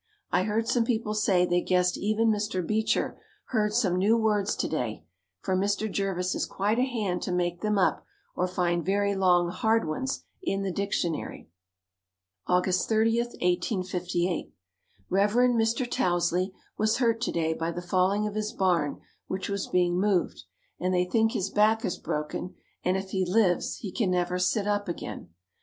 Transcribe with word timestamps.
I 0.31 0.45
heard 0.45 0.67
some 0.67 0.83
people 0.83 1.13
say 1.13 1.45
they 1.45 1.61
guessed 1.61 1.95
even 1.95 2.31
Mr. 2.31 2.65
Beecher 2.65 3.19
heard 3.49 3.71
some 3.71 3.97
new 3.99 4.17
words 4.17 4.55
to 4.55 4.67
day, 4.67 5.05
for 5.41 5.55
Mr. 5.55 5.91
Jervis 5.91 6.33
is 6.33 6.47
quite 6.47 6.79
a 6.79 6.89
hand 6.89 7.21
to 7.21 7.31
make 7.31 7.61
them 7.61 7.77
up 7.77 8.03
or 8.35 8.47
find 8.47 8.83
very 8.83 9.13
long 9.13 9.51
hard 9.51 9.87
ones 9.87 10.23
in 10.41 10.63
the 10.63 10.71
dictionary. 10.71 11.51
August 12.47 12.89
30, 12.89 13.19
1858. 13.19 14.51
Rev. 15.07 15.29
Mr. 15.33 15.87
Tousley 15.87 16.51
was 16.79 16.97
hurt 16.97 17.21
to 17.21 17.31
day 17.31 17.53
by 17.53 17.71
the 17.71 17.79
falling 17.79 18.25
of 18.25 18.33
his 18.33 18.53
barn 18.53 18.99
which 19.27 19.49
was 19.49 19.67
being 19.67 19.99
moved, 19.99 20.45
and 20.79 20.95
they 20.95 21.05
think 21.05 21.33
his 21.33 21.51
back 21.51 21.85
is 21.85 21.99
broken 21.99 22.55
and 22.83 22.97
if 22.97 23.11
he 23.11 23.23
lives 23.23 23.75
he 23.77 23.91
can 23.91 24.09
never 24.09 24.39
sit 24.39 24.65
up 24.65 24.87
again. 24.89 25.29